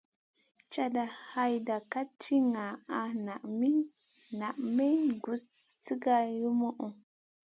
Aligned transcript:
Cata 0.73 1.03
hayta 1.31 1.75
ka 1.91 2.01
ti 2.21 2.35
ŋaʼa 2.53 2.99
naa 4.37 4.53
may 4.75 4.95
gus 5.23 5.41
slèkka 5.83 6.13
lumuʼu. 6.41 6.87